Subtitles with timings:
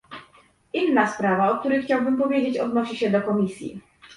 [0.73, 3.81] Inna sprawa, o której chciałbym powiedzieć, odnosi się do Komisji